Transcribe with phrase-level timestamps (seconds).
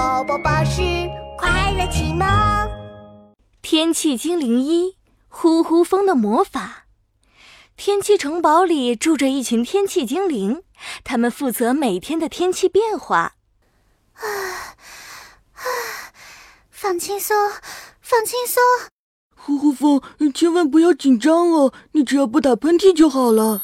[0.00, 0.80] 宝宝巴士
[1.36, 2.26] 快乐启蒙。
[3.60, 4.96] 天气精灵一：
[5.28, 6.86] 呼呼风的魔法。
[7.76, 10.62] 天气城堡里住着一群天气精灵，
[11.04, 13.34] 他们负责每天的天气变化。
[14.14, 14.24] 啊
[15.52, 15.64] 啊！
[16.70, 17.36] 放轻松，
[18.00, 18.62] 放轻松。
[19.36, 20.00] 呼呼风，
[20.32, 23.60] 千万不要紧张哦，你只要不打喷嚏就好了。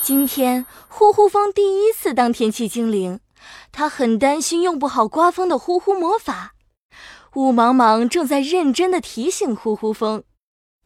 [0.00, 3.20] 今天呼呼风第一次当天气精灵，
[3.72, 6.54] 他很担心用不好刮风的呼呼魔法。
[7.34, 10.22] 雾茫茫正在认真的提醒呼呼风：“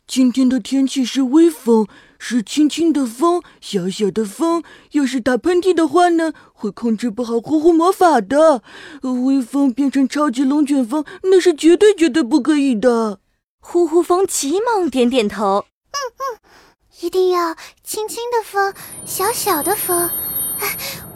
[0.09, 1.87] 今天的天气是微风，
[2.19, 4.63] 是轻轻的风，小小的风。
[4.93, 8.63] 要是打喷嚏的话呢，会控制不好呼呼魔法的。
[9.03, 13.21] 微风变成超级龙卷风，那是绝对绝对不可以的。”
[13.61, 16.41] 呼呼风急忙点点头：“嗯嗯。”
[17.01, 17.55] 一定要
[17.85, 18.75] 轻轻的风，
[19.07, 20.11] 小小的风，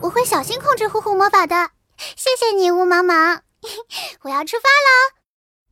[0.01, 1.71] 我会小心控制呼呼魔法的。
[1.99, 3.41] 谢谢你，雾茫茫，
[4.23, 5.15] 我要出发喽。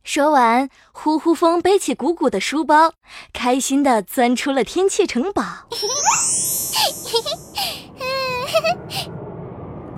[0.03, 2.93] 说完，呼呼风背起鼓鼓的书包，
[3.33, 5.43] 开心的钻出了天气城堡。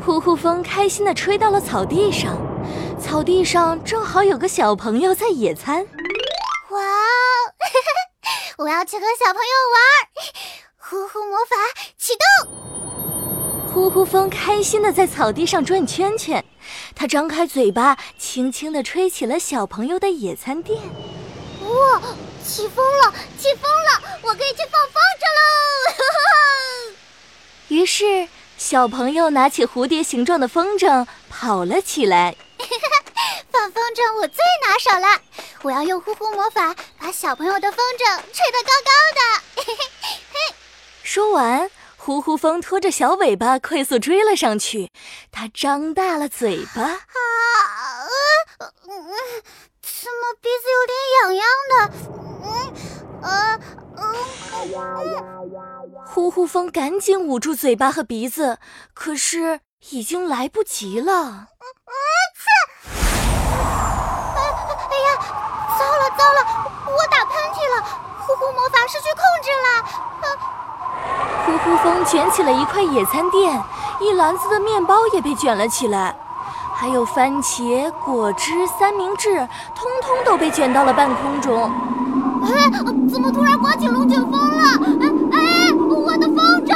[0.06, 2.38] 呼呼风开心的吹到了草地上，
[3.00, 5.88] 草地上正好有个小朋友在野餐。
[6.72, 7.54] 哇哦！
[8.58, 9.82] 我要去和小朋友玩，
[10.78, 11.56] 呼呼魔法
[11.98, 12.53] 启动。
[13.74, 16.46] 呼呼风开心的在草地上转圈圈，
[16.96, 20.80] 它张开嘴巴，轻轻的吹起了小朋友的野餐垫。
[20.80, 22.00] 哇，
[22.46, 26.94] 起风了，起风了，我可以去放风筝喽！
[27.70, 28.28] 于是，
[28.60, 32.36] 小朋友拿起蝴蝶形状的风筝跑了起来。
[33.52, 35.20] 放风筝我最拿手了，
[35.64, 39.22] 我要用呼呼魔法把小朋友的风筝吹得高高的。
[39.56, 39.84] 嘿嘿
[40.32, 40.56] 嘿！
[41.02, 41.72] 说完，
[42.06, 44.92] 呼呼风拖着小尾巴快速追了上去。
[45.32, 46.90] 它张大了嘴巴，啊，
[48.60, 51.76] 怎么鼻子有点痒痒的？
[53.22, 53.32] 嗯。
[56.06, 58.60] 呼呼风赶紧捂住嘴巴和鼻子，
[58.94, 59.62] 可是
[59.92, 61.48] 已经来不及了。
[68.26, 69.68] 呼呼魔法失去控制了，
[71.64, 73.62] 呼呼风卷起了一块野餐垫，
[74.00, 76.16] 一篮子的面包也被卷了起来，
[76.74, 79.36] 还有番茄、果汁、三明治，
[79.76, 81.72] 通通都被卷到了半空中。
[82.44, 82.70] 哎，
[83.10, 84.64] 怎么突然刮起龙卷风了？
[85.02, 86.76] 哎哎，我的风筝！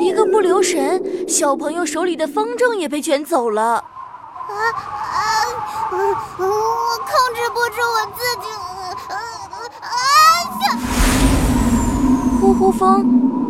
[0.00, 3.62] 一个不留神，小朋友手里的风筝也被卷走了。
[3.72, 5.18] 啊啊！
[5.90, 8.57] 我控制不住我自己。
[12.68, 13.00] 呼呼风，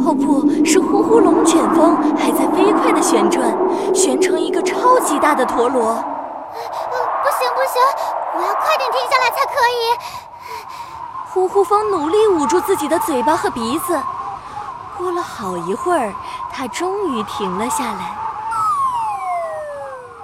[0.06, 3.52] 哦，不是呼呼龙卷风，还在飞快的旋转，
[3.92, 5.92] 旋成一个超级大的陀螺。
[5.92, 7.82] 不行不行，
[8.36, 9.90] 我要快点停下来才可以。
[11.32, 14.00] 呼呼风努力捂住自己的嘴巴和鼻子，
[14.96, 16.14] 过了好一会儿，
[16.52, 18.16] 他终于停了下来。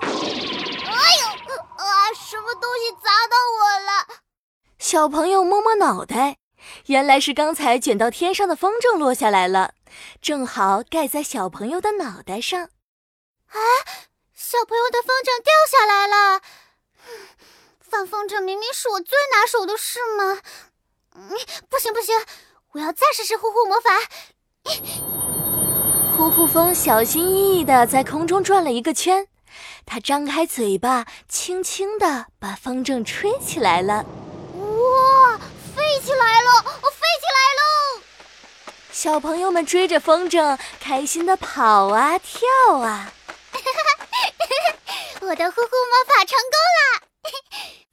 [0.02, 1.26] 哎呦，
[1.74, 1.84] 啊！
[2.14, 3.90] 什么东西砸到我了？
[4.78, 6.36] 小朋友摸摸脑袋。
[6.86, 9.74] 原来是刚才卷到天上的风筝落下来了，
[10.20, 12.64] 正好盖在小朋友的脑袋上。
[12.64, 13.58] 啊，
[14.34, 16.40] 小朋友的风筝掉下来了！
[17.80, 20.40] 放风筝明明是我最拿手的事嘛！
[21.14, 21.30] 嗯，
[21.68, 22.14] 不行不行，
[22.72, 23.90] 我要再试试呼呼魔法。
[26.16, 29.28] 呼呼风小心翼翼地在空中转了一个圈，
[29.86, 34.04] 它张开嘴巴，轻轻地把风筝吹起来了。
[34.54, 35.38] 哇！
[35.76, 36.50] 飞起来了！
[36.82, 38.02] 我飞起来喽！
[39.04, 43.12] 小朋友们追着风筝，开心的跑啊跳啊！
[45.20, 47.04] 我的呼呼魔法成功了！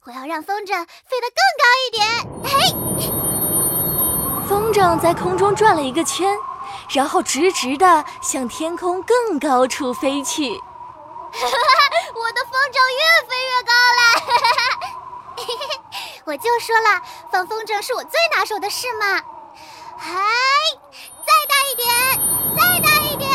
[0.06, 0.68] 我要让风筝
[1.04, 2.08] 飞得更高一点！
[2.48, 2.50] 嘿！
[4.48, 6.34] 风筝在空中转了一个圈，
[6.88, 10.48] 然后直直的向天空更高处飞去。
[10.48, 14.00] 我的风筝越飞越高了！
[16.24, 19.20] 我就说了，放风筝是我最拿手的事嘛！
[19.98, 20.81] 嗨，再大
[21.72, 21.88] 一点，
[22.54, 23.30] 再大一点！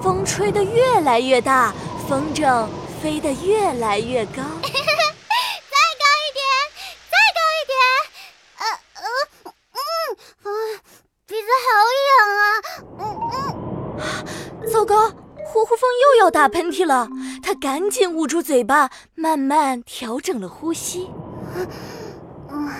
[0.00, 1.74] 风吹得越来越大，
[2.08, 2.68] 风筝
[3.02, 4.34] 飞得越来越高。
[4.62, 6.46] 再高一点，
[7.10, 7.76] 再高一点！
[8.58, 8.62] 呃
[8.94, 9.02] 呃
[9.74, 9.78] 嗯
[10.44, 10.48] 嗯，
[11.26, 11.68] 鼻子好
[12.08, 12.42] 痒啊！
[13.00, 13.02] 嗯
[14.62, 15.08] 嗯，糟糕，
[15.46, 17.08] 呼呼风又要打喷嚏了，
[17.42, 21.10] 他赶紧捂住嘴巴，慢慢调整了呼吸。
[22.52, 22.70] 嗯，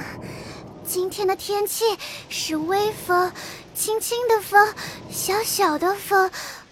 [0.85, 1.85] 今天的天气
[2.29, 3.33] 是微风，
[3.81, 4.75] 轻轻的风，
[5.11, 6.31] 小小的风。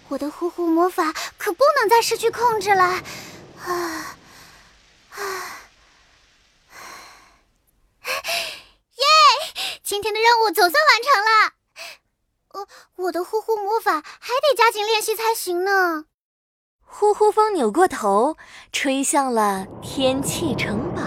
[0.09, 2.83] 我的呼呼魔法可不能再失去控制了。
[2.83, 4.15] 啊
[5.09, 5.19] 啊！
[8.05, 9.05] 耶！
[9.83, 11.53] 今天的任务总算完成了。
[12.49, 12.67] 呃，
[12.97, 16.05] 我的呼呼魔法还得加紧练习才行呢。
[16.85, 18.37] 呼呼风扭过头，
[18.71, 21.01] 吹向了天气城堡。